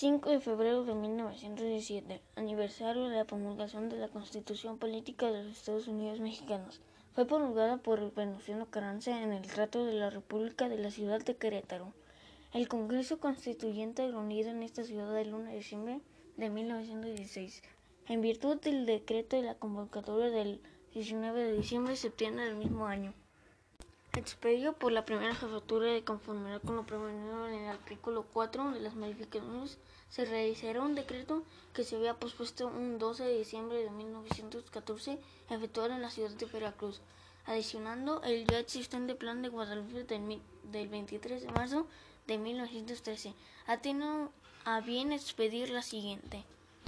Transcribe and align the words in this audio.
5 0.00 0.30
de 0.30 0.38
febrero 0.38 0.84
de 0.84 0.94
1917, 0.94 2.22
aniversario 2.36 3.08
de 3.08 3.16
la 3.16 3.24
promulgación 3.24 3.88
de 3.88 3.96
la 3.96 4.06
Constitución 4.06 4.78
Política 4.78 5.32
de 5.32 5.42
los 5.42 5.56
Estados 5.56 5.88
Unidos 5.88 6.20
Mexicanos. 6.20 6.80
Fue 7.14 7.26
promulgada 7.26 7.78
por 7.78 8.14
Venustiano 8.14 8.66
Carranza 8.66 9.20
en 9.20 9.32
el 9.32 9.42
Trato 9.48 9.84
de 9.84 9.94
la 9.94 10.08
República 10.08 10.68
de 10.68 10.78
la 10.78 10.92
ciudad 10.92 11.20
de 11.24 11.34
Querétaro. 11.34 11.92
El 12.54 12.68
Congreso 12.68 13.18
Constituyente 13.18 14.08
reunido 14.08 14.50
en 14.50 14.62
esta 14.62 14.84
ciudad 14.84 15.18
el 15.18 15.34
1 15.34 15.50
de 15.50 15.56
diciembre 15.56 16.00
de 16.36 16.48
1916, 16.48 17.64
en 18.06 18.20
virtud 18.20 18.60
del 18.60 18.86
decreto 18.86 19.34
de 19.34 19.42
la 19.42 19.56
convocatoria 19.56 20.30
del 20.30 20.60
19 20.94 21.42
de 21.42 21.56
diciembre 21.56 21.94
y 21.94 21.96
septiembre 21.96 22.44
del 22.44 22.54
mismo 22.54 22.86
año 22.86 23.14
expedido 24.18 24.72
por 24.74 24.92
la 24.92 25.04
primera 25.04 25.34
jefatura 25.34 25.86
de 25.86 26.04
conformidad 26.04 26.60
con 26.62 26.76
lo 26.76 26.84
prevenido 26.84 27.48
en 27.48 27.54
el 27.54 27.68
artículo 27.68 28.26
4 28.32 28.72
de 28.72 28.80
las 28.80 28.94
modificaciones, 28.94 29.78
se 30.10 30.24
realizará 30.24 30.82
un 30.82 30.94
decreto 30.94 31.44
que 31.72 31.84
se 31.84 31.96
había 31.96 32.14
pospuesto 32.14 32.66
un 32.66 32.98
12 32.98 33.24
de 33.24 33.38
diciembre 33.38 33.82
de 33.82 33.90
1914 33.90 35.18
a 35.48 35.54
efectuar 35.54 35.90
en 35.90 36.02
la 36.02 36.10
ciudad 36.10 36.30
de 36.30 36.46
Veracruz, 36.46 37.00
adicionando 37.46 38.22
el 38.22 38.46
ya 38.46 38.58
existente 38.58 39.14
plan 39.14 39.42
de 39.42 39.48
Guadalupe 39.48 40.04
del, 40.04 40.40
del 40.64 40.88
23 40.88 41.42
de 41.42 41.52
marzo 41.52 41.86
de 42.26 42.38
1913. 42.38 43.34
Ha 43.66 43.78
tenido 43.78 44.30
a 44.64 44.80
bien 44.80 45.12
expedir 45.12 45.70
la 45.70 45.82
siguiente. 45.82 46.44